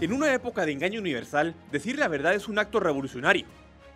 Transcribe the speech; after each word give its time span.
En 0.00 0.12
una 0.12 0.32
época 0.32 0.64
de 0.64 0.70
engaño 0.70 1.00
universal, 1.00 1.56
decir 1.72 1.98
la 1.98 2.06
verdad 2.06 2.32
es 2.32 2.46
un 2.46 2.60
acto 2.60 2.78
revolucionario, 2.78 3.46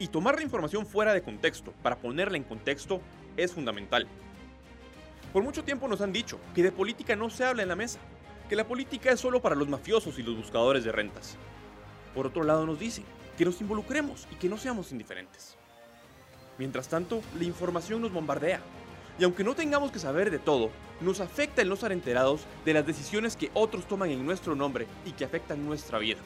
y 0.01 0.09
tomar 0.09 0.35
la 0.35 0.43
información 0.43 0.85
fuera 0.85 1.15
de 1.15 1.23
contexto 1.23 1.73
para 1.81 1.95
ponerla 1.95 2.37
en 2.37 2.43
contexto 2.43 3.01
es 3.37 3.53
fundamental. 3.53 4.09
Por 5.33 5.45
mucho 5.45 5.63
tiempo 5.63 5.87
nos 5.87 6.01
han 6.01 6.13
dicho 6.13 6.41
que 6.57 6.65
de 6.65 6.73
política 6.73 7.15
no 7.15 7.31
se 7.31 7.45
habla 7.45 7.63
en 7.63 7.69
la 7.69 7.77
mesa, 7.77 8.01
que 8.49 8.57
la 8.57 8.67
política 8.67 9.13
es 9.13 9.21
solo 9.21 9.41
para 9.41 9.55
los 9.55 9.69
mafiosos 9.69 10.19
y 10.19 10.25
los 10.25 10.37
buscadores 10.37 10.83
de 10.83 10.91
rentas. 10.91 11.37
Por 12.17 12.27
otro 12.27 12.43
lado 12.43 12.67
nos 12.67 12.81
dicen 12.81 13.05
que 13.39 13.45
nos 13.45 13.61
involucremos 13.61 14.27
y 14.33 14.35
que 14.35 14.49
no 14.49 14.59
seamos 14.59 14.91
indiferentes. 14.91 15.57
Mientras 16.59 16.89
tanto, 16.89 17.23
la 17.39 17.45
información 17.45 18.03
nos 18.03 18.13
bombardea. 18.13 18.61
Y 19.23 19.25
aunque 19.25 19.45
no 19.45 19.55
tengamos 19.55 19.93
que 19.93 20.01
saber 20.01 20.33
de 20.33 20.41
todo, 20.41 20.73
nos 21.01 21.21
afecta 21.21 21.63
el 21.63 21.69
no 21.69 21.75
estar 21.75 21.93
enterados 21.93 22.41
de 22.65 22.75
las 22.75 22.85
decisiones 22.85 23.37
que 23.37 23.53
otros 23.55 23.87
toman 23.87 24.11
en 24.11 24.27
nuestro 24.27 24.57
nombre 24.57 24.89
y 25.07 25.13
que 25.13 25.25
afectan 25.25 25.65
nuestra 25.65 26.01
vida. 26.01 26.19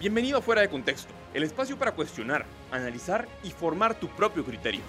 Bienvenido 0.00 0.38
a 0.38 0.42
Fuera 0.42 0.60
de 0.60 0.68
Contexto, 0.68 1.14
el 1.32 1.44
espacio 1.44 1.78
para 1.78 1.92
cuestionar, 1.92 2.44
analizar 2.72 3.28
y 3.44 3.50
formar 3.52 4.00
tu 4.00 4.08
propio 4.08 4.44
criterio. 4.44 4.80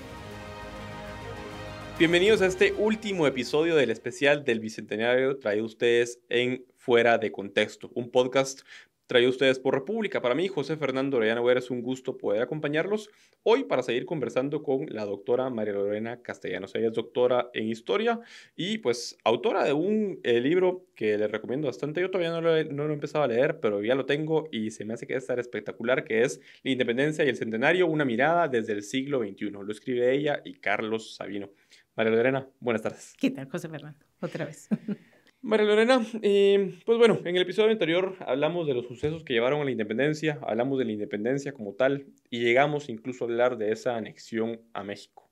Bienvenidos 2.00 2.41
a 2.41 2.48
este 2.48 2.73
último 2.80 3.27
episodio 3.27 3.75
del 3.75 3.91
especial 3.91 4.44
del 4.44 4.59
Bicentenario 4.59 5.38
traído 5.38 5.67
ustedes 5.67 6.20
en 6.30 6.66
Fuera 6.77 7.20
de 7.20 7.31
Contexto, 7.31 7.91
un 7.94 8.09
podcast 8.09 8.62
traído 9.08 9.30
ustedes 9.30 9.59
por 9.59 9.73
República. 9.73 10.22
Para 10.22 10.36
mí, 10.36 10.48
José 10.48 10.77
Fernando 10.77 11.18
Orellana 11.18 11.41
Vera, 11.41 11.59
es 11.59 11.70
un 11.70 11.82
gusto 11.82 12.18
poder 12.18 12.41
acompañarlos 12.41 13.09
hoy 13.44 13.64
para 13.66 13.84
seguir 13.84 14.05
conversando 14.05 14.64
con 14.64 14.88
la 14.90 15.05
doctora 15.05 15.50
María 15.50 15.73
Lorena 15.73 16.22
Castellanos. 16.22 16.73
Ella 16.76 16.88
es 16.88 16.94
doctora 16.94 17.50
en 17.54 17.68
Historia 17.68 18.20
y 18.55 18.80
pues 18.80 19.18
autora 19.23 19.64
de 19.64 19.73
un 19.73 20.20
eh, 20.23 20.41
libro 20.41 20.88
que 20.95 21.18
les 21.18 21.30
recomiendo 21.30 21.68
bastante. 21.68 22.02
Yo 22.02 22.09
todavía 22.09 22.31
no 22.31 22.41
lo, 22.41 22.55
he, 22.55 22.94
empezado 22.94 23.23
a 23.23 23.28
leer, 23.28 23.59
pero 23.59 23.84
ya 23.84 23.95
lo 23.95 24.05
tengo 24.05 24.48
y 24.52 24.72
se 24.72 24.86
me 24.86 24.94
hace 24.94 25.06
que 25.06 25.16
estar 25.16 25.40
espectacular, 25.40 26.03
que 26.03 26.22
es 26.23 26.42
La 26.64 26.72
Independencia 26.72 27.23
y 27.23 27.30
el 27.30 27.38
Centenario, 27.38 27.88
una 27.88 28.06
mirada 28.06 28.47
desde 28.47 28.73
el 28.73 28.84
siglo 28.84 29.19
XXI. 29.19 29.52
Lo 29.52 29.72
escribe 29.72 30.14
ella 30.14 30.42
y 30.44 30.56
Carlos 30.56 31.16
Sabino. 31.16 31.52
María 31.95 32.12
Lorena, 32.12 32.47
buenas 32.59 32.81
tardes. 32.81 33.14
¿Qué 33.17 33.31
tal, 33.31 33.50
José 33.50 33.69
Fernando? 33.69 34.00
Otra 34.19 34.45
vez. 34.45 34.67
María 35.41 35.67
Lorena, 35.67 36.03
pues 36.86 36.97
bueno, 36.97 37.19
en 37.23 37.36
el 37.36 37.41
episodio 37.44 37.72
anterior 37.72 38.16
hablamos 38.22 38.66
de 38.66 38.73
los 38.73 38.88
sucesos 38.88 39.23
que 39.23 39.33
llevaron 39.33 39.61
a 39.61 39.66
la 39.66 39.72
independencia, 39.72 40.39
hablamos 40.41 40.80
de 40.80 40.86
la 40.86 40.91
independencia 40.91 41.53
como 41.53 41.73
tal 41.73 42.08
y 42.31 42.39
llegamos 42.39 42.89
incluso 42.89 43.25
a 43.25 43.28
hablar 43.28 43.58
de 43.58 43.72
esa 43.72 43.95
anexión 43.95 44.59
a 44.73 44.83
México. 44.83 45.25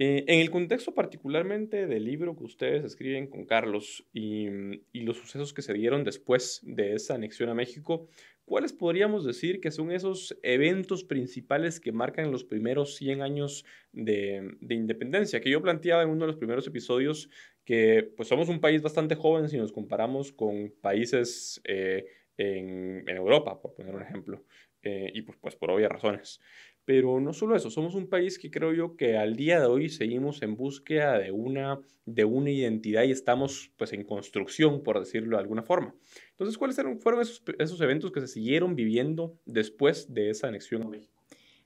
Eh, 0.00 0.24
en 0.28 0.38
el 0.38 0.50
contexto 0.50 0.94
particularmente 0.94 1.88
del 1.88 2.04
libro 2.04 2.36
que 2.36 2.44
ustedes 2.44 2.84
escriben 2.84 3.26
con 3.26 3.44
Carlos 3.44 4.06
y, 4.12 4.46
los 4.92 5.16
sucesos 5.16 5.52
que 5.52 5.62
se 5.62 5.72
dieron 5.72 6.04
después 6.04 6.60
de 6.62 6.94
esa 6.94 7.14
anexión 7.14 7.48
a 7.48 7.54
México, 7.54 8.08
¿cuáles 8.44 8.72
podríamos 8.72 9.24
decir 9.24 9.60
que 9.60 9.72
son 9.72 9.90
esos 9.90 10.38
eventos 10.42 11.02
principales 11.02 11.80
que 11.80 11.90
marcan 11.90 12.30
los 12.30 12.44
primeros 12.44 12.94
100 12.94 13.22
años 13.22 13.64
de 13.92 14.56
independencia? 14.68 15.40
Que 15.40 15.50
yo 15.50 15.62
planteaba 15.62 16.04
en 16.04 16.10
uno 16.10 16.20
de 16.20 16.28
los 16.28 16.36
primeros 16.36 16.66
episodios 16.68 17.28
que 17.68 18.14
pues 18.16 18.30
somos 18.30 18.48
un 18.48 18.60
país 18.60 18.80
bastante 18.80 19.14
joven 19.14 19.50
si 19.50 19.58
nos 19.58 19.72
comparamos 19.72 20.32
con 20.32 20.72
países 20.80 21.60
eh, 21.64 22.06
en, 22.38 23.04
en, 23.06 23.14
Europa, 23.14 23.60
por 23.60 23.74
poner 23.74 23.94
un 23.94 24.00
ejemplo, 24.00 24.42
eh, 24.82 25.10
y 25.12 25.20
pues, 25.20 25.36
pues 25.38 25.54
por 25.54 25.70
obvias 25.70 25.92
razones. 25.92 26.40
Pero 26.86 27.20
no 27.20 27.34
solo 27.34 27.54
eso, 27.54 27.68
somos 27.68 27.94
un 27.94 28.08
país 28.08 28.38
que 28.38 28.50
creo 28.50 28.72
yo 28.72 28.96
que 28.96 29.18
al 29.18 29.36
día 29.36 29.60
de 29.60 29.66
hoy 29.66 29.90
seguimos 29.90 30.40
en 30.40 30.56
búsqueda 30.56 31.18
de 31.18 31.30
una, 31.30 31.78
de 32.06 32.24
una 32.24 32.50
identidad 32.50 33.02
y 33.02 33.10
estamos 33.10 33.70
pues 33.76 33.92
en 33.92 34.02
construcción, 34.02 34.82
por 34.82 34.98
decirlo 34.98 35.36
de 35.36 35.42
alguna 35.42 35.62
forma. 35.62 35.94
Entonces, 36.30 36.56
¿cuáles 36.56 36.80
fueron 37.02 37.20
esos, 37.20 37.42
esos 37.58 37.82
eventos 37.82 38.12
que 38.12 38.22
se 38.22 38.28
siguieron 38.28 38.76
viviendo 38.76 39.38
después 39.44 40.14
de 40.14 40.30
esa 40.30 40.48
anexión 40.48 40.84
a 40.84 40.88
México? 40.88 41.22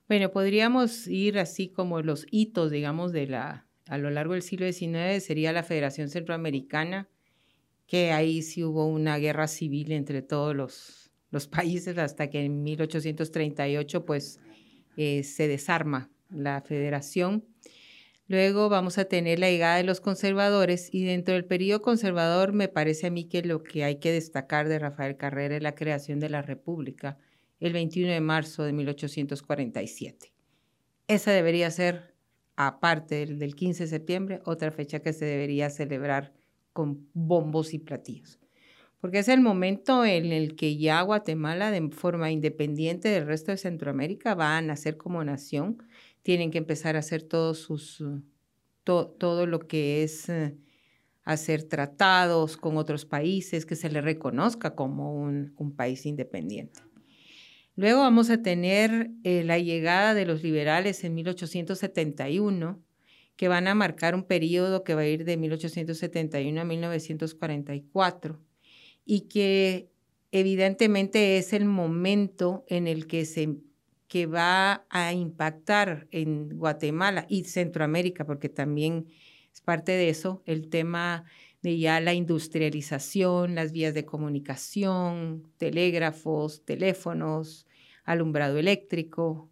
Bueno, 0.08 0.33
podríamos 0.33 1.06
ir 1.06 1.39
así 1.39 1.68
como 1.68 2.02
los 2.02 2.27
hitos, 2.33 2.73
digamos, 2.73 3.12
de 3.12 3.29
la, 3.29 3.68
a 3.88 3.98
lo 3.98 4.10
largo 4.10 4.34
del 4.34 4.42
siglo 4.42 4.70
XIX 4.70 5.22
sería 5.22 5.52
la 5.52 5.62
Federación 5.62 6.08
Centroamericana, 6.08 7.08
que 7.86 8.12
ahí 8.12 8.42
sí 8.42 8.64
hubo 8.64 8.86
una 8.86 9.18
guerra 9.18 9.48
civil 9.48 9.92
entre 9.92 10.22
todos 10.22 10.54
los, 10.54 11.10
los 11.30 11.46
países 11.48 11.98
hasta 11.98 12.30
que 12.30 12.44
en 12.44 12.62
1838 12.62 14.04
pues 14.04 14.40
eh, 14.96 15.22
se 15.24 15.48
desarma 15.48 16.10
la 16.30 16.60
federación. 16.62 17.44
Luego 18.28 18.68
vamos 18.68 18.98
a 18.98 19.04
tener 19.04 19.38
la 19.38 19.50
llegada 19.50 19.76
de 19.76 19.84
los 19.84 20.00
conservadores 20.00 20.88
y 20.94 21.04
dentro 21.04 21.34
del 21.34 21.44
periodo 21.44 21.82
conservador 21.82 22.52
me 22.52 22.68
parece 22.68 23.08
a 23.08 23.10
mí 23.10 23.24
que 23.24 23.42
lo 23.42 23.62
que 23.62 23.84
hay 23.84 23.96
que 23.96 24.12
destacar 24.12 24.68
de 24.68 24.78
Rafael 24.78 25.16
Carrera 25.16 25.56
es 25.56 25.62
la 25.62 25.74
creación 25.74 26.20
de 26.20 26.30
la 26.30 26.40
República 26.40 27.18
el 27.60 27.72
21 27.72 28.12
de 28.12 28.20
marzo 28.20 28.64
de 28.64 28.72
1847. 28.72 30.32
Esa 31.08 31.32
debería 31.32 31.70
ser 31.70 32.11
aparte 32.57 33.27
del, 33.27 33.55
15 33.55 33.85
de 33.85 33.89
septiembre, 33.89 34.40
otra 34.45 34.70
fecha 34.70 35.01
que 35.01 35.13
se 35.13 35.24
debería 35.24 35.70
celebrar 35.70 36.33
con 36.73 37.08
bombos 37.13 37.74
y 37.74 37.79
platillos. 37.79 38.39
Porque 39.01 39.18
es 39.18 39.29
el 39.29 39.40
momento 39.40 40.05
en 40.05 40.33
el 40.33 40.55
que 40.55 40.77
ya 40.77 41.02
Guatemala, 41.02 41.70
de 41.70 41.89
forma 41.91 42.30
independiente 42.30 43.08
del 43.08 43.27
resto 43.27 43.51
de 43.51 43.58
Centroamérica, 43.58 44.35
va 44.35 44.57
a 44.57 44.62
nacer 44.62 44.96
como 44.96 45.24
nación. 45.24 45.83
Tienen 46.23 46.51
que 46.51 46.58
empezar 46.58 46.95
a 46.95 47.01
hacer 47.01 47.24
todos 47.24 47.58
sus, 47.58 48.05
todo 48.85 49.46
lo 49.46 49.58
que 49.61 50.05
es 50.05 50.29
eh, 50.29 50.57
hacer 51.24 51.64
tratados 51.64 52.57
con 52.57 52.77
otros 52.77 53.05
países, 53.05 53.67
que 53.67 53.74
se 53.74 53.91
le 53.91 54.01
reconozca 54.01 54.77
como 54.77 55.14
un 55.14 55.74
país 55.77 56.07
independiente. 56.07 56.80
Luego 57.74 58.00
vamos 58.00 58.28
a 58.30 58.42
tener 58.42 59.10
eh, 59.24 59.44
la 59.44 59.58
llegada 59.58 60.14
de 60.14 60.27
los 60.27 60.42
liberales 60.42 61.05
en 61.05 61.14
1871, 61.14 62.83
que 63.36 63.48
van 63.48 63.66
a 63.66 63.74
marcar 63.74 64.14
un 64.14 64.24
periodo 64.24 64.84
que 64.84 64.94
va 64.94 65.02
a 65.02 65.06
ir 65.06 65.24
de 65.24 65.36
1871 65.36 66.61
a 66.61 66.64
1944 66.64 68.40
y 69.05 69.22
que 69.22 69.88
evidentemente 70.32 71.38
es 71.38 71.52
el 71.52 71.64
momento 71.64 72.64
en 72.68 72.86
el 72.86 73.06
que 73.06 73.24
se 73.24 73.56
que 74.12 74.27
va 74.27 74.84
a 74.90 75.14
impactar 75.14 76.06
en 76.11 76.58
Guatemala 76.58 77.24
y 77.30 77.44
Centroamérica, 77.44 78.27
porque 78.27 78.50
también 78.50 79.06
es 79.50 79.62
parte 79.62 79.92
de 79.92 80.11
eso, 80.11 80.42
el 80.44 80.68
tema 80.68 81.24
de 81.62 81.78
ya 81.78 82.00
la 82.00 82.12
industrialización, 82.12 83.55
las 83.55 83.73
vías 83.73 83.95
de 83.95 84.05
comunicación, 84.05 85.45
telégrafos, 85.58 86.64
teléfonos, 86.64 87.67
alumbrado 88.05 88.58
eléctrico, 88.58 89.48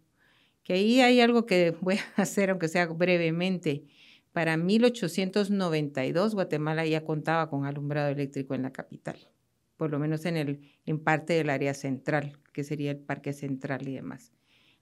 que 0.63 0.73
ahí 0.73 0.99
hay 0.99 1.21
algo 1.21 1.45
que 1.45 1.75
voy 1.81 1.95
a 1.95 2.21
hacer, 2.21 2.49
aunque 2.49 2.67
sea 2.67 2.85
brevemente. 2.87 3.85
Para 4.33 4.55
1892 4.57 6.35
Guatemala 6.35 6.85
ya 6.85 7.03
contaba 7.03 7.49
con 7.49 7.65
alumbrado 7.65 8.09
eléctrico 8.09 8.55
en 8.55 8.63
la 8.63 8.71
capital, 8.71 9.17
por 9.77 9.91
lo 9.91 9.99
menos 9.99 10.25
en, 10.25 10.37
el, 10.37 10.61
en 10.85 10.99
parte 10.99 11.33
del 11.33 11.49
área 11.49 11.73
central, 11.73 12.37
que 12.53 12.63
sería 12.63 12.91
el 12.91 12.99
Parque 12.99 13.33
Central 13.33 13.87
y 13.87 13.95
demás, 13.95 14.31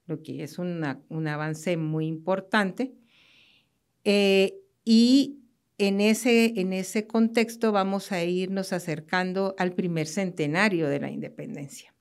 lo 0.05 0.21
que 0.21 0.43
es 0.43 0.59
una, 0.59 1.01
un 1.09 1.27
avance 1.27 1.77
muy 1.77 2.07
importante. 2.07 2.93
Eh, 4.03 4.55
y 4.85 5.39
en 5.79 6.01
ese, 6.01 6.59
en 6.59 6.73
ese 6.73 7.07
contexto 7.07 7.71
vamos 7.71 8.11
a 8.11 8.23
irnos 8.23 8.73
acercando 8.73 9.55
al 9.57 9.73
primer 9.73 10.07
centenario 10.07 10.89
de 10.89 10.99
la 10.99 11.09
independencia. 11.09 11.95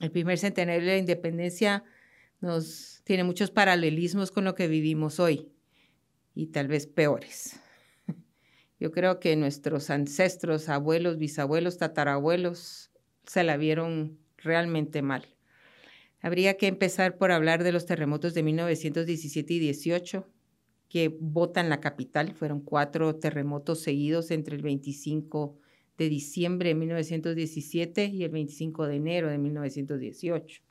El 0.00 0.10
primer 0.10 0.38
centenario 0.38 0.82
de 0.82 0.92
la 0.92 0.98
independencia 0.98 1.82
nos 2.40 3.00
tiene 3.04 3.24
muchos 3.24 3.50
paralelismos 3.50 4.30
con 4.30 4.44
lo 4.44 4.54
que 4.54 4.68
vivimos 4.68 5.18
hoy 5.18 5.50
y 6.34 6.48
tal 6.48 6.68
vez 6.68 6.86
peores. 6.86 7.58
Yo 8.78 8.92
creo 8.92 9.18
que 9.18 9.34
nuestros 9.34 9.88
ancestros, 9.88 10.68
abuelos, 10.68 11.16
bisabuelos, 11.16 11.78
tatarabuelos 11.78 12.90
se 13.26 13.44
la 13.44 13.56
vieron 13.56 14.18
realmente 14.36 15.00
mal. 15.00 15.26
Habría 16.20 16.58
que 16.58 16.66
empezar 16.66 17.16
por 17.16 17.32
hablar 17.32 17.64
de 17.64 17.72
los 17.72 17.86
terremotos 17.86 18.34
de 18.34 18.42
1917 18.42 19.54
y 19.54 19.58
18, 19.58 20.28
que 20.88 21.16
botan 21.20 21.68
la 21.68 21.80
capital. 21.80 22.34
Fueron 22.34 22.60
cuatro 22.60 23.16
terremotos 23.16 23.82
seguidos 23.82 24.30
entre 24.30 24.56
el 24.56 24.62
25 24.62 25.58
de 25.98 26.08
diciembre 26.08 26.70
de 26.70 26.74
1917 26.74 28.06
y 28.06 28.24
el 28.24 28.30
25 28.30 28.86
de 28.86 28.96
enero 28.96 29.28
de 29.28 29.38
1918, 29.38 30.62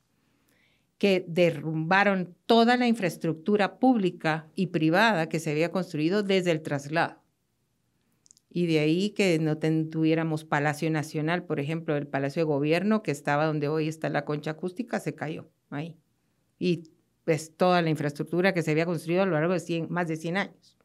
que 0.97 1.25
derrumbaron 1.27 2.35
toda 2.45 2.77
la 2.77 2.87
infraestructura 2.87 3.79
pública 3.79 4.49
y 4.55 4.67
privada 4.67 5.29
que 5.29 5.39
se 5.39 5.51
había 5.51 5.71
construido 5.71 6.23
desde 6.23 6.51
el 6.51 6.61
traslado. 6.61 7.21
Y 8.55 8.67
de 8.67 8.79
ahí 8.79 9.09
que 9.09 9.39
no 9.39 9.57
tuviéramos 9.57 10.45
Palacio 10.45 10.91
Nacional, 10.91 11.43
por 11.43 11.59
ejemplo, 11.59 11.97
el 11.97 12.07
Palacio 12.07 12.41
de 12.41 12.45
Gobierno, 12.45 13.01
que 13.01 13.09
estaba 13.09 13.47
donde 13.47 13.67
hoy 13.67 13.87
está 13.87 14.09
la 14.09 14.25
concha 14.25 14.51
acústica, 14.51 14.99
se 14.99 15.15
cayó 15.15 15.49
ahí. 15.71 15.97
Y 16.59 16.92
pues 17.25 17.55
toda 17.55 17.81
la 17.81 17.89
infraestructura 17.89 18.53
que 18.53 18.61
se 18.61 18.71
había 18.71 18.85
construido 18.85 19.23
a 19.23 19.25
lo 19.25 19.33
largo 19.33 19.53
de 19.53 19.87
más 19.89 20.07
de 20.07 20.17
100 20.17 20.37
años. 20.37 20.77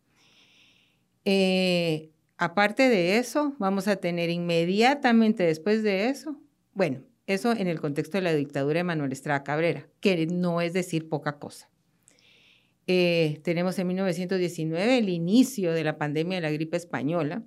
Eh, 1.25 2.11
aparte 2.37 2.89
de 2.89 3.19
eso, 3.19 3.55
vamos 3.59 3.89
a 3.89 3.97
tener 3.97 4.31
inmediatamente 4.31 5.43
después 5.43 5.83
de 5.83 6.09
eso, 6.09 6.41
bueno, 6.73 7.03
Eso 7.27 7.53
en 7.53 7.67
el 7.67 7.79
contexto 7.79 8.17
de 8.17 8.23
la 8.23 8.33
dictadura 8.33 8.79
de 8.79 8.85
Manuel 8.85 9.13
Estrada 9.13 9.45
Cabrera, 9.45 9.87
que 10.01 10.27
no 10.27 10.63
es 10.63 10.73
decir 10.73 11.11
poca 11.11 11.39
cosa. 11.39 11.69
Eh, 12.87 13.41
tenemos 13.45 13.79
en 13.79 13.87
1919 13.89 14.97
el 14.97 15.11
inicio 15.11 15.73
de 15.73 15.85
la 15.85 15.99
pandemia 15.99 16.39
de 16.39 16.41
la 16.41 16.51
gripe 16.51 16.79
española, 16.79 17.45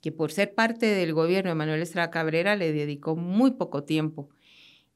que 0.00 0.12
por 0.12 0.32
ser 0.32 0.54
parte 0.54 0.86
del 0.86 1.12
gobierno 1.12 1.50
de 1.50 1.56
Manuel 1.56 1.82
Estrada 1.82 2.10
Cabrera 2.10 2.56
le 2.56 2.72
dedicó 2.72 3.16
muy 3.16 3.50
poco 3.50 3.84
tiempo 3.84 4.30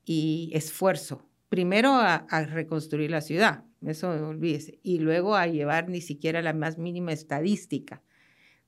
y 0.06 0.50
esfuerzo, 0.54 1.28
primero 1.54 1.92
a, 1.94 2.26
reconstruir 2.46 3.12
la 3.12 3.20
ciudad, 3.20 3.62
eso 3.80 4.10
olvídese, 4.10 4.80
y 4.82 4.98
luego 4.98 5.36
a 5.36 5.46
llevar 5.46 5.88
ni 5.88 6.00
siquiera 6.00 6.42
la 6.42 6.52
más 6.52 6.78
mínima 6.78 7.12
estadística 7.12 8.02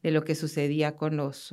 de 0.05 0.13
lo 0.13 0.23
que 0.23 0.37
sucedía 0.37 0.95
con, 0.95 1.17
los, 1.17 1.53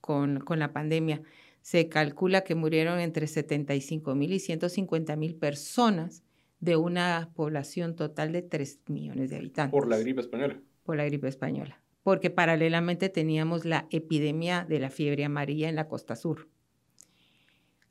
con, 0.00 0.40
con 0.40 0.58
la 0.58 0.72
pandemia. 0.72 1.22
Se 1.60 1.88
calcula 1.88 2.40
que 2.40 2.56
murieron 2.56 2.98
entre 2.98 3.28
75 3.28 4.16
mil 4.16 4.32
y 4.32 4.40
150 4.40 5.14
mil 5.14 5.36
personas 5.36 6.24
de 6.58 6.74
una 6.74 7.30
población 7.36 7.94
total 7.94 8.32
de 8.32 8.42
3 8.42 8.80
millones 8.88 9.30
de 9.30 9.36
habitantes. 9.36 9.70
Por 9.70 9.86
la 9.86 9.98
gripe 9.98 10.22
española. 10.22 10.60
Por 10.82 10.96
la 10.96 11.04
gripe 11.04 11.28
española. 11.28 11.80
Porque 12.02 12.30
paralelamente 12.30 13.10
teníamos 13.10 13.64
la 13.64 13.86
epidemia 13.90 14.66
de 14.68 14.80
la 14.80 14.90
fiebre 14.90 15.24
amarilla 15.24 15.68
en 15.68 15.76
la 15.76 15.86
costa 15.86 16.16
sur. 16.16 16.48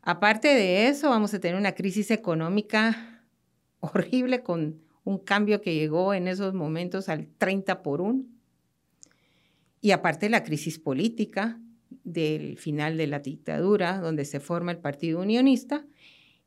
Aparte 0.01 0.48
de 0.48 0.88
eso, 0.88 1.09
vamos 1.09 1.33
a 1.33 1.39
tener 1.39 1.57
una 1.57 1.74
crisis 1.74 2.12
económica 2.12 3.24
horrible 3.80 4.42
con 4.42 4.81
un 5.03 5.18
cambio 5.18 5.62
que 5.62 5.75
llegó 5.75 6.13
en 6.13 6.27
esos 6.27 6.53
momentos 6.53 7.09
al 7.09 7.27
30 7.38 7.83
por 7.83 8.01
1. 8.01 8.24
Y 9.81 9.92
aparte 9.92 10.30
la 10.30 10.44
crisis 10.44 10.80
política 10.80 11.59
del 12.03 12.57
final 12.57 12.98
de 12.98 13.07
la 13.07 13.19
dictadura, 13.19 13.98
donde 14.00 14.25
se 14.25 14.39
forma 14.39 14.71
el 14.71 14.77
Partido 14.77 15.19
Unionista 15.19 15.86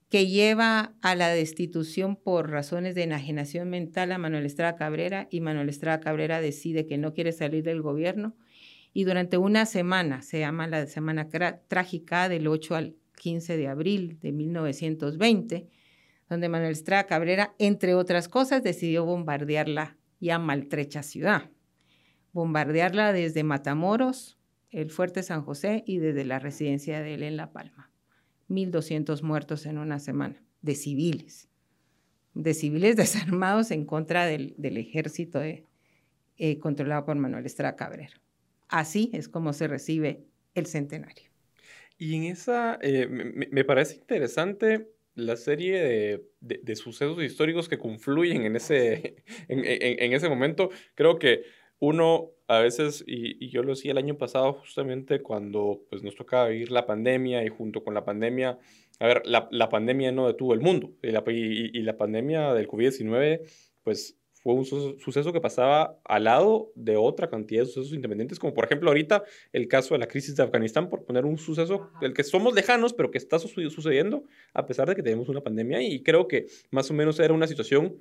que 0.09 0.29
lleva 0.29 0.95
a 1.03 1.17
la 1.17 1.29
destitución 1.31 2.15
por 2.15 2.51
razones 2.51 2.95
de 2.95 3.03
enajenación 3.03 3.69
mental 3.69 4.13
a 4.13 4.19
Manuel 4.19 4.47
Estrada 4.47 4.77
Cabrera 4.77 5.27
y 5.29 5.41
Manuel 5.41 5.69
Estrada 5.69 5.99
Cabrera 5.99 6.41
decide 6.41 6.87
que 6.87 6.99
no 6.99 7.15
quiere 7.15 7.33
salir 7.33 7.65
del 7.65 7.83
gobierno 7.83 8.37
y 8.93 9.03
durante 9.03 9.39
una 9.39 9.67
semana, 9.67 10.23
se 10.23 10.39
llama 10.39 10.69
la 10.69 10.87
semana 10.87 11.29
trágica 11.67 12.29
del 12.29 12.47
8 12.47 12.77
al 12.77 12.95
15 13.17 13.57
de 13.57 13.69
abril 13.69 14.19
de 14.21 14.33
1920, 14.33 15.69
donde 16.29 16.49
Manuel 16.49 16.73
Estrada 16.73 17.07
Cabrera, 17.07 17.55
entre 17.59 17.95
otras 17.95 18.29
cosas, 18.29 18.63
decidió 18.63 19.05
bombardear 19.05 19.69
la 19.69 19.97
ya 20.21 20.39
maltrecha 20.39 21.03
ciudad. 21.03 21.51
Bombardearla 22.33 23.13
desde 23.13 23.45
Matamoros, 23.45 24.39
el 24.71 24.91
Fuerte 24.91 25.23
San 25.23 25.43
José 25.43 25.85
y 25.87 25.99
desde 25.99 26.25
la 26.25 26.39
residencia 26.39 27.01
de 27.01 27.15
él 27.15 27.23
en 27.23 27.37
La 27.37 27.53
Palma. 27.53 27.93
1.200 28.49 29.23
muertos 29.23 29.67
en 29.67 29.79
una 29.79 29.99
semana, 29.99 30.43
de 30.63 30.75
civiles, 30.75 31.49
de 32.35 32.55
civiles 32.55 32.97
desarmados 32.97 33.71
en 33.71 33.85
contra 33.85 34.27
del, 34.27 34.55
ejército 34.59 35.41
eh, 35.43 36.59
controlado 36.59 37.05
por 37.05 37.17
Manuel 37.17 37.47
Estrada 37.47 37.77
Cabrera. 37.77 38.21
Así 38.69 39.11
es 39.13 39.29
como 39.29 39.53
se 39.53 39.69
recibe 39.69 40.27
el 40.55 40.67
centenario. 40.67 41.34
Y 41.97 42.17
en 42.17 42.25
esa, 42.25 42.79
eh, 42.83 43.07
me, 43.09 43.65
parece 43.65 43.97
interesante 43.97 44.91
la 45.15 45.37
serie 45.37 46.23
de, 46.41 46.77
sucesos 46.77 47.23
históricos 47.23 47.69
que 47.69 47.79
confluyen 47.79 48.43
en 48.43 48.57
ese, 48.57 49.17
en 49.49 50.13
ese 50.13 50.29
momento. 50.29 50.71
Creo 50.95 51.19
que 51.19 51.45
uno 51.79 52.35
a 52.49 52.59
veces, 52.59 53.05
y, 53.07 53.49
yo 53.49 53.63
lo 53.63 53.71
decía 53.71 53.93
el 53.93 53.99
año 53.99 54.17
pasado 54.17 54.55
justamente 54.55 55.23
cuando 55.23 55.83
pues, 55.89 56.03
nos 56.03 56.15
tocaba 56.15 56.49
vivir 56.49 56.71
la 56.71 56.87
pandemia 56.87 57.45
y 57.45 57.49
junto 57.49 57.83
con 57.83 57.95
la 57.95 58.05
pandemia, 58.05 58.59
a 59.01 59.07
ver, 59.07 59.23
la, 59.25 59.49
la 59.51 59.69
pandemia 59.69 60.13
no 60.13 60.27
detuvo 60.27 60.55
el 60.55 60.61
mundo 60.61 60.93
y 61.03 61.11
la, 61.11 61.23
y, 61.27 61.83
la 61.83 61.97
pandemia 61.97 62.53
del 62.55 62.69
COVID-19 62.69 63.41
pues 63.83 64.19
fue 64.45 64.53
un 64.53 64.67
suceso 64.67 65.33
que 65.33 65.41
pasaba 65.41 65.99
al 66.05 66.25
lado 66.25 66.71
de 66.75 66.99
otra 66.99 67.31
cantidad 67.31 67.63
de 67.63 67.67
sucesos 67.67 67.95
independientes, 67.95 68.39
como 68.39 68.53
por 68.53 68.67
ejemplo 68.67 68.91
ahorita 68.91 69.25
el 69.55 69.69
caso 69.69 69.95
de 69.95 70.01
la 70.01 70.07
crisis 70.07 70.37
de 70.37 70.43
Afganistán, 70.43 70.91
por 70.91 71.07
poner 71.07 71.25
un 71.25 71.39
suceso 71.39 71.89
del 72.03 72.13
que 72.13 72.23
somos 72.25 72.55
lejanos, 72.55 72.93
pero 72.93 73.11
que 73.11 73.17
está 73.17 73.39
sucediendo 73.39 74.25
a 74.53 74.67
pesar 74.67 74.87
de 74.87 74.95
que 74.95 75.03
tenemos 75.03 75.31
una 75.31 75.41
pandemia 75.41 75.81
y 75.81 76.03
creo 76.03 76.29
que 76.29 76.47
más 76.71 76.91
o 76.91 76.95
menos 76.95 77.19
era 77.21 77.33
una 77.33 77.47
situación 77.47 77.97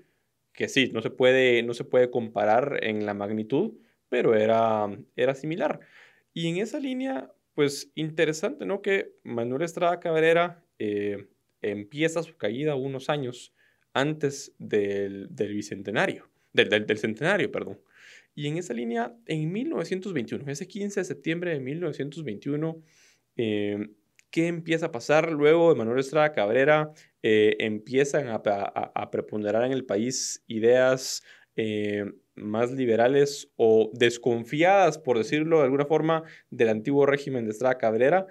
que 0.52 0.68
sí, 0.68 0.92
no 0.94 1.02
se 1.02 1.12
puede, 1.12 1.64
no 1.64 1.74
se 1.74 1.86
puede 1.86 2.12
comparar 2.12 2.78
en 2.84 3.06
la 3.06 3.14
magnitud, 3.14 3.72
pero 4.10 4.36
era, 4.36 4.90
era 5.16 5.36
similar. 5.36 5.80
Y 6.34 6.50
en 6.50 6.58
esa 6.58 6.78
línea, 6.78 7.32
pues 7.56 7.90
interesante, 7.96 8.66
¿no? 8.66 8.82
Que 8.82 9.14
Manuel 9.24 9.62
Estrada 9.62 10.02
Cabrera 10.02 10.62
eh, 10.78 11.30
empieza 11.62 12.22
su 12.22 12.36
caída 12.36 12.76
unos 12.76 13.10
años 13.10 13.54
antes 13.94 14.54
del, 14.58 15.30
bicentenario, 15.30 16.30
del, 16.54 16.86
del, 16.86 16.98
centenario, 16.98 17.52
perdón. 17.52 17.80
Y 18.36 18.48
en 18.48 18.58
esa 18.58 18.74
línea, 18.74 19.16
en 19.26 19.52
1921, 19.52 20.52
ese 20.52 20.68
15 20.68 21.02
de 21.02 21.04
septiembre 21.04 21.52
de 21.52 21.60
1921, 21.60 22.82
eh, 23.38 23.90
¿qué 24.32 24.48
empieza 24.48 24.88
a 24.88 24.92
pasar 24.92 25.32
luego 25.32 25.70
de 25.70 25.76
Manuel 25.76 26.00
Estrada 26.00 26.34
Cabrera? 26.34 26.92
Eh, 27.22 27.56
empiezan 27.60 28.28
a, 28.30 29.12
preponderar 29.12 29.66
en 29.66 29.72
el 29.72 29.86
país 29.86 30.44
ideas 30.48 31.24
eh, 31.56 32.06
más 32.36 32.72
liberales 32.72 33.52
o 33.56 33.92
desconfiadas, 33.94 34.98
por 34.98 35.18
decirlo 35.18 35.60
de 35.60 35.66
alguna 35.66 35.86
forma, 35.86 36.24
del 36.50 36.70
antiguo 36.70 37.06
régimen 37.06 37.46
de 37.46 37.52
Estrada 37.52 37.78
Cabrera, 37.78 38.26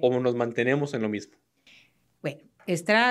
o 0.00 0.18
nos 0.18 0.34
mantenemos 0.34 0.92
en 0.94 1.02
lo 1.02 1.08
mismo? 1.08 1.36
Bueno, 2.20 2.40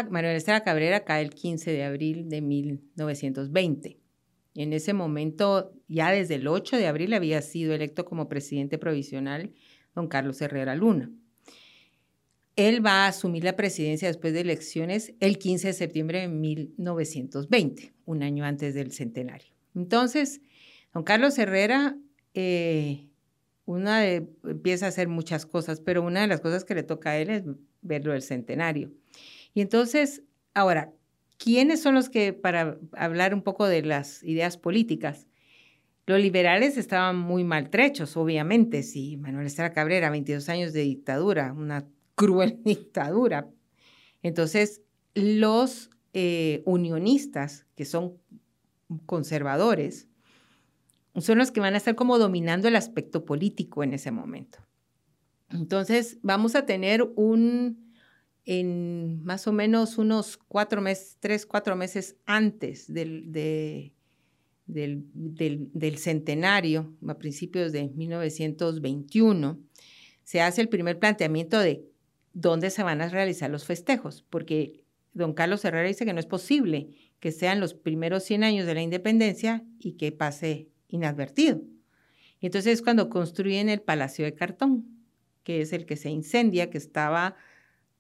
Manuel 0.09 0.36
Estrada 0.36 0.63
Cabrera 0.63 1.06
cae 1.06 1.24
el 1.24 1.33
15 1.33 1.71
de 1.71 1.83
abril 1.83 2.30
de 2.30 2.42
1920. 2.42 4.03
En 4.56 4.74
ese 4.74 4.94
momento, 4.94 5.74
ya 5.88 6.12
desde 6.12 6.36
el 6.36 6.48
8 6.48 6.78
de 6.78 6.88
abril, 6.88 7.14
había 7.14 7.42
sido 7.42 7.74
electo 7.74 8.06
como 8.06 8.30
presidente 8.30 8.78
provisional 8.78 9.52
don 9.96 10.08
Carlos 10.08 10.42
Herrera 10.42 10.76
Luna. 10.76 11.12
Él 12.56 12.86
va 12.86 13.06
a 13.06 13.08
asumir 13.08 13.44
la 13.44 13.56
presidencia 13.56 14.08
después 14.08 14.34
de 14.34 14.42
elecciones 14.42 15.14
el 15.20 15.40
15 15.40 15.68
de 15.68 15.74
septiembre 15.74 16.22
de 16.22 16.28
1920, 16.28 17.94
un 18.06 18.22
año 18.22 18.46
antes 18.46 18.76
del 18.76 18.92
centenario. 18.92 19.54
Entonces, 19.74 20.40
don 20.94 21.04
Carlos 21.04 21.38
Herrera 21.40 21.98
eh, 22.36 23.08
una 23.66 24.06
empieza 24.06 24.86
a 24.86 24.90
hacer 24.90 25.08
muchas 25.08 25.46
cosas, 25.46 25.80
pero 25.80 26.04
una 26.04 26.22
de 26.22 26.28
las 26.28 26.42
cosas 26.42 26.64
que 26.64 26.76
le 26.76 26.84
toca 26.84 27.12
a 27.12 27.18
él 27.18 27.30
es 27.30 27.44
verlo 27.82 28.12
del 28.12 28.22
centenario. 28.22 28.92
Y 29.54 29.62
entonces, 29.62 30.22
ahora, 30.54 30.94
¿quiénes 31.44 31.81
son 31.81 31.94
los 31.94 32.09
que, 32.09 32.31
para 32.31 32.78
hablar 32.94 33.33
un 33.33 33.42
poco 33.42 33.68
de 33.68 33.81
las 33.81 34.23
ideas 34.23 34.56
políticas, 34.56 35.28
los 36.06 36.21
liberales 36.21 36.78
estaban 36.78 37.18
muy 37.18 37.44
maltrechos, 37.44 38.16
obviamente, 38.16 38.81
si 38.81 39.18
Manuel 39.18 39.47
Estrada 39.47 39.73
Cabrera, 39.73 40.09
22 40.09 40.47
años 40.47 40.71
de 40.71 40.81
dictadura, 40.81 41.52
una 41.52 41.85
cruel 42.16 42.62
dictadura. 42.64 43.50
Entonces, 44.21 44.81
los 45.16 45.90
eh, 46.14 46.64
unionistas, 46.66 47.66
que 47.76 47.83
son 47.83 48.14
conservadores, 49.06 50.07
son 51.18 51.40
los 51.40 51.52
que 51.52 51.59
van 51.59 51.73
a 51.73 51.78
estar 51.78 51.95
como 51.95 52.19
dominando 52.19 52.69
el 52.69 52.78
aspecto 52.78 53.26
político 53.26 53.83
en 53.83 53.94
ese 53.94 54.12
momento. 54.12 54.59
Entonces, 55.50 56.19
vamos 56.21 56.56
a 56.56 56.66
tener 56.66 57.04
un, 57.18 57.93
en 58.45 59.23
más 59.23 59.47
o 59.47 59.54
menos 59.54 59.97
unos 59.97 60.38
cuatro 60.38 60.81
meses, 60.81 61.18
tres, 61.19 61.45
cuatro 61.45 61.76
meses 61.76 62.18
antes 62.26 62.92
del, 62.92 63.31
del, 63.31 63.94
del, 64.66 65.97
centenario, 65.97 66.94
a 67.07 67.18
principios 67.18 67.71
de 67.71 67.90
1921, 67.90 69.59
se 70.23 70.42
hace 70.42 70.62
el 70.62 70.69
primer 70.69 71.00
planteamiento 71.00 71.59
de 71.59 71.85
dónde 72.33 72.69
se 72.69 72.83
van 72.83 73.02
a 73.02 73.09
realizar 73.09 73.50
los 73.50 73.66
festejos, 73.66 74.26
porque 74.30 74.83
don 75.14 75.33
Carlos 75.33 75.64
Herrera 75.64 75.88
dice 75.88 76.06
que 76.06 76.14
no 76.14 76.19
es 76.19 76.26
posible 76.26 76.90
que 77.19 77.31
sean 77.31 77.62
los 77.62 77.73
primeros 77.73 78.23
100 78.23 78.44
años 78.44 78.66
de 78.66 78.73
la 78.73 78.81
independencia 78.81 79.64
y 79.80 79.94
que 79.94 80.12
pase 80.12 80.68
inadvertido. 80.90 81.62
Y 82.42 82.47
entonces 82.47 82.73
es 82.73 82.81
cuando 82.81 83.09
construyen 83.09 83.69
el 83.69 83.81
Palacio 83.81 84.26
de 84.26 84.33
Cartón, 84.35 84.85
que 85.44 85.62
es 85.62 85.71
el 85.71 85.85
que 85.85 85.95
se 85.95 86.09
incendia, 86.09 86.69
que 86.69 86.78
estaba, 86.78 87.38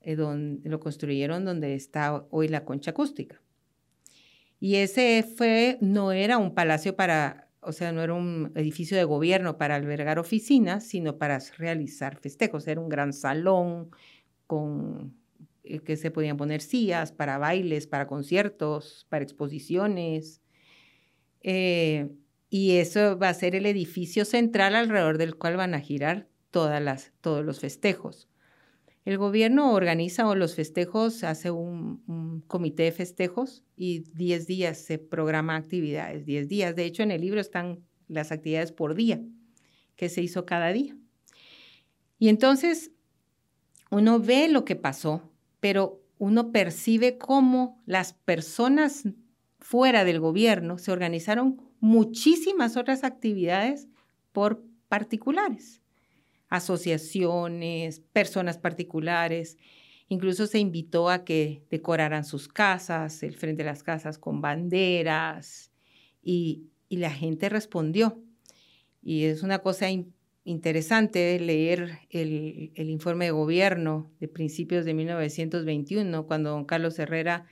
eh, 0.03 0.15
donde, 0.15 0.69
lo 0.69 0.79
construyeron 0.79 1.45
donde 1.45 1.75
está 1.75 2.25
hoy 2.29 2.49
la 2.49 2.65
concha 2.65 2.91
acústica. 2.91 3.41
Y 4.59 4.75
ese 4.75 5.23
fue, 5.23 5.77
no 5.81 6.11
era 6.11 6.37
un 6.37 6.53
palacio 6.53 6.95
para, 6.95 7.49
o 7.61 7.71
sea, 7.71 7.91
no 7.91 8.01
era 8.01 8.13
un 8.13 8.51
edificio 8.55 8.97
de 8.97 9.03
gobierno 9.03 9.57
para 9.57 9.75
albergar 9.75 10.19
oficinas, 10.19 10.85
sino 10.85 11.17
para 11.17 11.39
realizar 11.57 12.17
festejos. 12.17 12.67
Era 12.67 12.79
un 12.79 12.89
gran 12.89 13.13
salón 13.13 13.89
con 14.47 15.13
eh, 15.63 15.79
que 15.79 15.95
se 15.97 16.11
podían 16.11 16.37
poner 16.37 16.61
sillas 16.61 17.11
para 17.11 17.37
bailes, 17.37 17.87
para 17.87 18.07
conciertos, 18.07 19.05
para 19.09 19.23
exposiciones. 19.23 20.41
Eh, 21.41 22.09
y 22.49 22.77
eso 22.77 23.17
va 23.17 23.29
a 23.29 23.33
ser 23.33 23.55
el 23.55 23.65
edificio 23.65 24.25
central 24.25 24.75
alrededor 24.75 25.17
del 25.17 25.35
cual 25.35 25.57
van 25.57 25.73
a 25.73 25.79
girar 25.79 26.27
todas 26.51 26.81
las, 26.81 27.13
todos 27.21 27.43
los 27.43 27.59
festejos. 27.59 28.27
El 29.05 29.17
gobierno 29.17 29.73
organiza 29.73 30.33
los 30.33 30.55
festejos, 30.55 31.25
hace 31.25 31.51
un, 31.51 32.43
comité 32.47 32.83
de 32.83 32.91
festejos 32.93 33.63
y 33.75 33.99
10 34.13 34.47
días 34.47 34.77
se 34.77 34.97
programa 34.97 35.57
actividades, 35.57 36.25
10 36.25 36.47
días. 36.47 36.75
De 36.75 36.85
hecho, 36.85 37.03
en 37.03 37.11
el 37.11 37.21
libro 37.21 37.41
están 37.41 37.83
las 38.07 38.31
actividades 38.31 38.71
por 38.71 38.95
día 38.95 39.21
que 39.97 40.07
se 40.07 40.21
hizo 40.21 40.45
cada 40.45 40.71
día. 40.71 40.95
Y 42.17 42.29
entonces 42.29 42.91
uno 43.91 44.19
ve 44.19 44.47
lo 44.47 44.63
que 44.63 44.77
pasó, 44.77 45.29
pero 45.59 46.01
uno 46.17 46.51
percibe 46.51 47.17
cómo 47.17 47.81
las 47.85 48.13
personas 48.13 49.03
fuera 49.59 50.05
del 50.05 50.21
gobierno 50.21 50.77
se 50.77 50.91
organizaron 50.91 51.61
muchísimas 51.81 52.77
otras 52.77 53.03
actividades 53.03 53.89
por 54.31 54.63
particulares 54.87 55.82
asociaciones, 56.53 57.99
personas 58.13 58.59
particulares. 58.59 59.57
Incluso 60.07 60.45
se 60.45 60.59
invitó 60.59 61.09
a 61.09 61.25
que 61.25 61.63
decoraran 61.71 62.25
sus 62.25 62.47
casas, 62.47 63.23
el 63.23 63.35
frente 63.35 63.63
de 63.63 63.69
las 63.69 63.81
casas 63.81 64.19
con 64.19 64.39
banderas, 64.39 65.71
y, 66.21 66.69
la 66.89 67.09
gente 67.09 67.49
respondió. 67.49 68.21
Y 69.01 69.23
es 69.23 69.41
una 69.41 69.59
cosa 69.59 69.87
interesante 70.43 71.39
leer 71.39 72.01
el, 72.11 72.71
el, 72.75 72.89
informe 72.91 73.25
de 73.25 73.31
gobierno 73.31 74.11
de 74.19 74.27
principios 74.27 74.85
de 74.85 74.93
1921, 74.93 76.27
cuando 76.27 76.51
don 76.51 76.65
Carlos 76.65 76.99
Herrera 76.99 77.47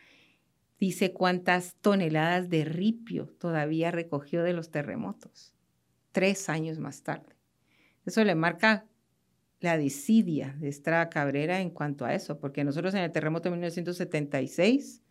dice 0.79 1.11
cuántas 1.11 1.73
toneladas 1.81 2.51
de 2.51 2.65
ripio 2.65 3.33
todavía 3.39 3.89
recogió 3.89 4.43
de 4.43 4.53
los 4.53 4.69
terremotos, 4.69 5.55
tres 6.11 6.47
años 6.47 6.77
más 6.77 7.01
tarde. 7.01 7.35
Eso 8.05 8.23
le 8.23 8.35
marca 8.35 8.85
la 9.61 9.77
disidia 9.77 10.55
de 10.59 10.69
Estrada 10.69 11.09
Cabrera 11.09 11.61
en 11.61 11.69
cuanto 11.69 12.03
a 12.03 12.13
eso, 12.13 12.39
porque 12.39 12.63
nosotros 12.63 12.93
en 12.95 13.01
el 13.01 13.11
terremoto 13.11 13.49
de 13.49 13.51
1976, 13.51 15.01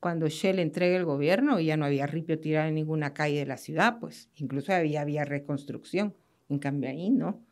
cuando 0.00 0.28
Shell 0.28 0.58
entrega 0.58 0.96
el 0.96 1.04
gobierno, 1.04 1.60
ya 1.60 1.76
no 1.76 1.84
había 1.84 2.06
ripio 2.06 2.40
tirado 2.40 2.68
en 2.68 2.74
ninguna 2.74 3.12
calle 3.12 3.38
de 3.38 3.46
la 3.46 3.58
ciudad, 3.58 3.98
pues 4.00 4.30
incluso 4.36 4.72
había, 4.72 5.24
reconstrucción, 5.24 6.14
en 6.48 6.58
cambio 6.58 6.88
ahí 6.88 7.10
no. 7.10 7.44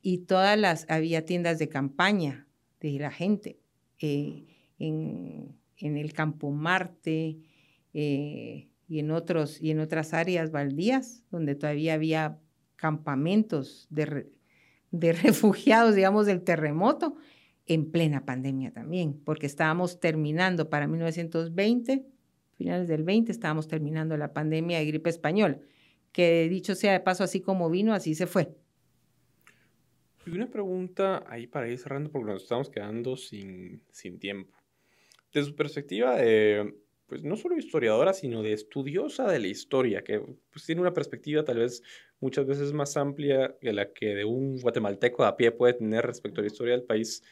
Y 0.00 0.18
todas 0.18 0.58
las, 0.58 0.86
había 0.88 1.24
tiendas 1.24 1.58
de 1.58 1.68
campaña 1.68 2.46
de 2.80 2.98
la 2.98 3.10
gente 3.10 3.58
eh, 4.00 4.44
en, 4.78 5.56
el 5.78 6.12
Campo 6.12 6.50
Marte 6.50 7.38
eh, 7.94 8.68
y, 8.86 8.98
en 8.98 9.10
otros, 9.10 9.60
y 9.60 9.70
en 9.70 9.80
otras 9.80 10.14
áreas 10.14 10.50
baldías, 10.50 11.24
donde 11.30 11.54
todavía 11.54 11.94
había 11.94 12.38
campamentos 12.76 13.86
de, 13.90 14.28
de 14.98 15.12
refugiados, 15.22 15.94
digamos, 15.94 16.26
del 16.26 16.42
terremoto, 16.42 17.16
en 17.66 17.90
plena 17.90 18.26
pandemia 18.26 18.72
también, 18.72 19.20
porque 19.24 19.46
estábamos 19.46 19.98
terminando 19.98 20.68
para 20.68 20.86
1920, 20.86 22.04
finales 22.52 22.88
del 22.88 23.04
20, 23.04 23.32
estábamos 23.32 23.68
terminando 23.68 24.16
la 24.16 24.32
pandemia 24.32 24.78
de 24.78 24.86
gripe 24.86 25.10
española, 25.10 25.58
que 26.12 26.48
dicho 26.48 26.74
sea 26.74 26.92
de 26.92 27.00
paso, 27.00 27.24
así 27.24 27.40
como 27.40 27.70
vino, 27.70 27.94
así 27.94 28.14
se 28.14 28.26
fue. 28.26 28.54
Y 30.26 30.30
una 30.30 30.50
pregunta 30.50 31.24
ahí 31.26 31.46
para 31.46 31.68
ir 31.68 31.78
cerrando, 31.78 32.10
porque 32.10 32.32
nos 32.32 32.42
estamos 32.42 32.70
quedando 32.70 33.16
sin, 33.16 33.82
sin 33.90 34.18
tiempo. 34.18 34.56
Desde 35.32 35.50
su 35.50 35.56
perspectiva 35.56 36.16
de 36.16 36.74
pues 37.06 37.22
no 37.22 37.36
solo 37.36 37.56
historiadora, 37.56 38.12
sino 38.14 38.42
de 38.42 38.52
estudiosa 38.52 39.30
de 39.30 39.38
la 39.38 39.48
historia, 39.48 40.02
que 40.02 40.20
pues, 40.20 40.64
tiene 40.64 40.80
una 40.80 40.94
perspectiva 40.94 41.44
tal 41.44 41.58
vez 41.58 41.82
muchas 42.20 42.46
veces 42.46 42.72
más 42.72 42.96
amplia 42.96 43.56
que 43.60 43.72
la 43.72 43.92
que 43.92 44.14
de 44.14 44.24
un 44.24 44.58
guatemalteco 44.58 45.24
a 45.24 45.36
pie 45.36 45.52
puede 45.52 45.74
tener 45.74 46.06
respecto 46.06 46.40
a 46.40 46.42
la 46.42 46.48
historia 46.48 46.72
del 46.72 46.84
país, 46.84 47.22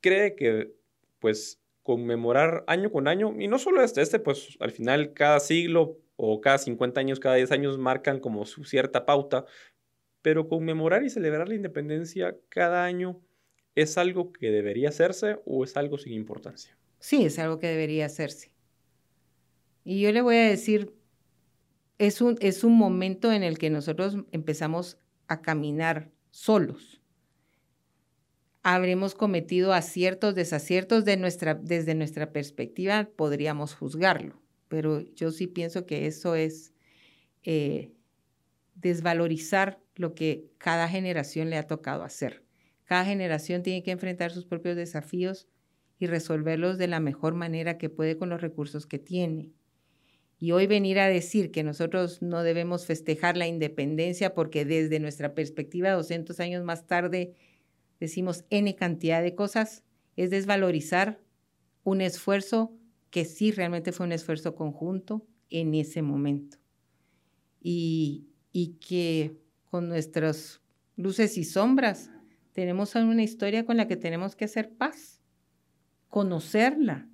cree 0.00 0.36
que 0.36 0.72
pues 1.18 1.60
conmemorar 1.82 2.64
año 2.66 2.92
con 2.92 3.08
año, 3.08 3.34
y 3.38 3.48
no 3.48 3.58
solo 3.58 3.82
este, 3.82 4.02
este, 4.02 4.20
pues 4.20 4.56
al 4.60 4.70
final 4.70 5.14
cada 5.14 5.40
siglo 5.40 5.98
o 6.16 6.40
cada 6.40 6.58
50 6.58 7.00
años, 7.00 7.18
cada 7.18 7.36
10 7.36 7.50
años 7.50 7.78
marcan 7.78 8.20
como 8.20 8.44
su 8.44 8.64
cierta 8.64 9.06
pauta, 9.06 9.46
pero 10.22 10.48
conmemorar 10.48 11.02
y 11.02 11.10
celebrar 11.10 11.48
la 11.48 11.54
independencia 11.54 12.36
cada 12.48 12.84
año 12.84 13.20
es 13.74 13.98
algo 13.98 14.32
que 14.32 14.50
debería 14.50 14.90
hacerse 14.90 15.40
o 15.44 15.64
es 15.64 15.76
algo 15.76 15.98
sin 15.98 16.12
importancia. 16.12 16.77
Sí, 16.98 17.24
es 17.24 17.38
algo 17.38 17.58
que 17.58 17.68
debería 17.68 18.06
hacerse. 18.06 18.52
Y 19.84 20.00
yo 20.00 20.12
le 20.12 20.20
voy 20.20 20.36
a 20.36 20.48
decir, 20.48 20.94
es 21.98 22.20
un, 22.20 22.36
es 22.40 22.64
un 22.64 22.76
momento 22.76 23.32
en 23.32 23.42
el 23.42 23.58
que 23.58 23.70
nosotros 23.70 24.16
empezamos 24.32 24.98
a 25.26 25.42
caminar 25.42 26.10
solos. 26.30 27.00
Habremos 28.62 29.14
cometido 29.14 29.72
aciertos, 29.72 30.34
desaciertos 30.34 31.04
de 31.04 31.16
nuestra, 31.16 31.54
desde 31.54 31.94
nuestra 31.94 32.32
perspectiva, 32.32 33.08
podríamos 33.16 33.74
juzgarlo, 33.74 34.42
pero 34.68 35.00
yo 35.14 35.30
sí 35.30 35.46
pienso 35.46 35.86
que 35.86 36.06
eso 36.06 36.34
es 36.34 36.74
eh, 37.44 37.92
desvalorizar 38.74 39.80
lo 39.94 40.14
que 40.14 40.50
cada 40.58 40.88
generación 40.88 41.50
le 41.50 41.56
ha 41.56 41.66
tocado 41.66 42.02
hacer. 42.02 42.44
Cada 42.84 43.04
generación 43.04 43.62
tiene 43.62 43.82
que 43.82 43.90
enfrentar 43.90 44.32
sus 44.32 44.44
propios 44.44 44.76
desafíos 44.76 45.48
y 45.98 46.06
resolverlos 46.06 46.78
de 46.78 46.88
la 46.88 47.00
mejor 47.00 47.34
manera 47.34 47.78
que 47.78 47.90
puede 47.90 48.16
con 48.16 48.28
los 48.28 48.40
recursos 48.40 48.86
que 48.86 48.98
tiene. 48.98 49.50
Y 50.38 50.52
hoy 50.52 50.68
venir 50.68 51.00
a 51.00 51.08
decir 51.08 51.50
que 51.50 51.64
nosotros 51.64 52.22
no 52.22 52.44
debemos 52.44 52.86
festejar 52.86 53.36
la 53.36 53.48
independencia 53.48 54.34
porque 54.34 54.64
desde 54.64 55.00
nuestra 55.00 55.34
perspectiva 55.34 55.90
200 55.90 56.38
años 56.38 56.64
más 56.64 56.86
tarde 56.86 57.34
decimos 57.98 58.44
N 58.50 58.74
cantidad 58.76 59.22
de 59.22 59.34
cosas, 59.34 59.82
es 60.16 60.30
desvalorizar 60.30 61.20
un 61.82 62.00
esfuerzo 62.00 62.72
que 63.10 63.24
sí 63.24 63.50
realmente 63.50 63.90
fue 63.90 64.06
un 64.06 64.12
esfuerzo 64.12 64.54
conjunto 64.54 65.26
en 65.50 65.74
ese 65.74 66.02
momento. 66.02 66.58
Y, 67.60 68.28
y 68.52 68.74
que 68.74 69.36
con 69.64 69.88
nuestras 69.88 70.60
luces 70.96 71.36
y 71.36 71.44
sombras 71.44 72.10
tenemos 72.52 72.94
una 72.94 73.22
historia 73.22 73.64
con 73.64 73.76
la 73.76 73.88
que 73.88 73.96
tenemos 73.96 74.36
que 74.36 74.44
hacer 74.44 74.70
paz 74.70 75.17
conocerla, 76.08 77.08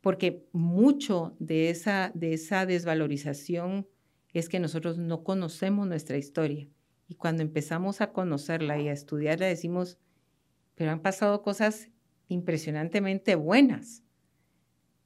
porque 0.00 0.46
mucho 0.52 1.36
de 1.38 1.70
esa, 1.70 2.12
de 2.14 2.32
esa 2.34 2.66
desvalorización 2.66 3.86
es 4.32 4.48
que 4.48 4.60
nosotros 4.60 4.98
no 4.98 5.24
conocemos 5.24 5.86
nuestra 5.86 6.16
historia. 6.16 6.68
Y 7.08 7.14
cuando 7.14 7.42
empezamos 7.42 8.00
a 8.00 8.12
conocerla 8.12 8.78
y 8.78 8.88
a 8.88 8.92
estudiarla, 8.92 9.46
decimos, 9.46 9.98
pero 10.74 10.90
han 10.90 11.00
pasado 11.00 11.42
cosas 11.42 11.88
impresionantemente 12.28 13.34
buenas, 13.34 14.02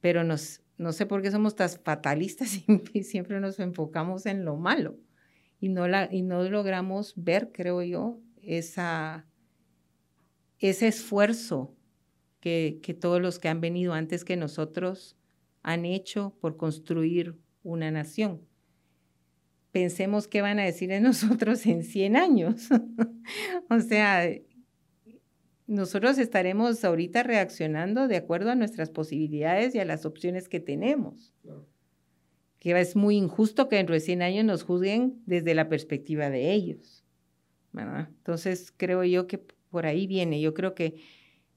pero 0.01 0.23
nos, 0.23 0.61
no 0.77 0.91
sé 0.91 1.05
por 1.05 1.21
qué 1.21 1.31
somos 1.31 1.55
tan 1.55 1.69
fatalistas 1.69 2.59
y 2.93 3.03
siempre 3.03 3.39
nos 3.39 3.59
enfocamos 3.59 4.25
en 4.25 4.45
lo 4.45 4.57
malo 4.57 4.97
y 5.59 5.69
no, 5.69 5.87
la, 5.87 6.09
y 6.11 6.23
no 6.23 6.43
logramos 6.49 7.13
ver, 7.15 7.51
creo 7.53 7.83
yo, 7.83 8.19
esa, 8.41 9.27
ese 10.57 10.87
esfuerzo 10.87 11.75
que, 12.41 12.97
todos 12.99 13.21
los 13.21 13.39
que 13.39 13.47
han 13.47 13.61
venido 13.61 13.93
antes 13.93 14.25
que 14.25 14.35
nosotros 14.35 15.15
han 15.63 15.85
hecho 15.85 16.35
por 16.41 16.57
construir 16.57 17.37
una 17.63 17.91
nación. 17.91 18.41
Pensemos 19.71 20.27
qué 20.27 20.41
van 20.41 20.59
a 20.59 20.65
decir 20.65 20.89
de 20.89 20.99
nosotros 20.99 21.65
en 21.65 21.83
100 21.83 22.17
años. 22.17 22.67
o 23.69 23.79
sea, 23.79 24.27
nosotros 25.67 26.17
estaremos 26.17 26.83
ahorita 26.83 27.23
reaccionando 27.23 28.07
de 28.07 28.17
acuerdo 28.17 28.51
a 28.51 28.55
nuestras 28.55 28.89
posibilidades 28.89 29.73
y 29.75 29.79
a 29.79 29.85
las 29.85 30.05
opciones 30.05 30.49
que 30.49 30.59
tenemos. 30.59 31.33
Que 32.59 32.77
es 32.79 32.95
muy 32.95 33.15
injusto 33.15 33.69
que 33.69 33.77
dentro 33.77 33.93
de 33.93 34.01
100 34.01 34.21
años 34.23 34.45
nos 34.45 34.63
juzguen 34.63 35.21
desde 35.25 35.55
la 35.55 35.69
perspectiva 35.69 36.29
de 36.29 36.51
ellos. 36.51 37.05
Entonces, 37.73 38.73
creo 38.75 39.03
yo 39.03 39.27
que 39.27 39.37
por 39.37 39.85
ahí 39.85 40.07
viene. 40.07 40.41
Yo 40.41 40.53
creo 40.53 40.75
que 40.75 40.95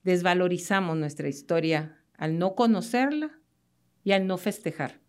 desvalorizamos 0.04 0.96
nuestra 0.96 1.28
historia 1.28 1.99
al 2.16 2.38
no 2.38 2.54
conocerla 2.54 3.40
y 4.04 4.12
al 4.12 4.26
no 4.26 4.38
festejar. 4.38 5.00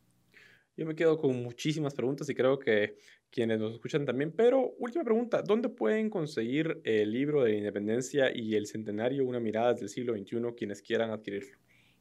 Yo 0.77 0.85
me 0.85 0.95
quedo 0.95 1.17
con 1.17 1.41
muchísimas 1.41 1.93
preguntas 1.93 2.27
y 2.29 2.35
creo 2.35 2.59
que 2.59 2.97
quienes 3.29 3.59
nos 3.59 3.73
escuchan 3.73 4.05
también, 4.05 4.31
pero 4.31 4.73
última 4.77 5.03
pregunta, 5.03 5.41
¿dónde 5.41 5.69
pueden 5.69 6.09
conseguir 6.09 6.81
el 6.83 7.11
libro 7.11 7.43
de 7.43 7.51
la 7.51 7.57
independencia 7.57 8.35
y 8.35 8.55
el 8.55 8.65
centenario, 8.65 9.25
una 9.25 9.39
mirada 9.39 9.73
del 9.73 9.89
siglo 9.89 10.13
XXI, 10.15 10.37
quienes 10.57 10.81
quieran 10.81 11.11
adquirirlo? 11.11 11.57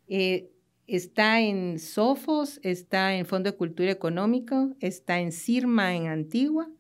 Eh, 0.09 0.51
está 0.87 1.41
en 1.41 1.79
Sofos, 1.79 2.61
está 2.63 3.17
en 3.17 3.27
Fondo 3.27 3.51
de 3.51 3.57
Cultura 3.57 3.91
Económica, 3.91 4.69
está 4.81 5.21
en 5.21 5.33
Cirma 5.33 5.95
en 5.95 6.07
Antigua 6.07 6.71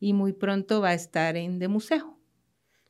y 0.00 0.12
muy 0.12 0.32
pronto 0.32 0.80
va 0.80 0.90
a 0.90 0.94
estar 0.94 1.36
en 1.36 1.58
De 1.58 1.68
Museo. 1.68 2.18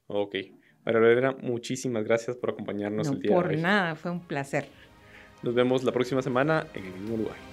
Ok. 0.07 0.37
María 0.85 1.01
muchísimas 1.43 2.05
gracias 2.05 2.37
por 2.37 2.51
acompañarnos 2.51 3.09
el 3.09 3.21
día 3.21 3.31
de 3.31 3.37
hoy. 3.37 3.43
Por 3.43 3.59
nada, 3.59 3.95
fue 3.95 4.11
un 4.11 4.21
placer. 4.21 4.67
Nos 5.43 5.55
vemos 5.55 5.85
la 5.85 5.93
próxima 5.93 6.23
semana 6.23 6.67
en 6.75 6.85
el 6.85 6.93
mismo 6.93 7.17
lugar. 7.17 7.52